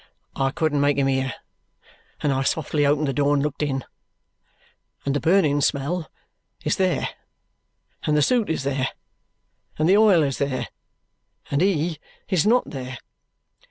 "I 0.35 0.49
couldn't 0.49 0.81
make 0.81 0.97
him 0.97 1.05
hear, 1.05 1.35
and 2.21 2.33
I 2.33 2.41
softly 2.41 2.87
opened 2.87 3.07
the 3.07 3.13
door 3.13 3.35
and 3.35 3.43
looked 3.43 3.61
in. 3.61 3.85
And 5.05 5.15
the 5.15 5.19
burning 5.19 5.61
smell 5.61 6.09
is 6.65 6.77
there 6.77 7.09
and 8.01 8.17
the 8.17 8.23
soot 8.23 8.49
is 8.49 8.63
there, 8.63 8.87
and 9.77 9.87
the 9.87 9.97
oil 9.97 10.23
is 10.23 10.39
there 10.39 10.69
and 11.51 11.61
he 11.61 11.99
is 12.29 12.47
not 12.47 12.67
there!" 12.71 12.97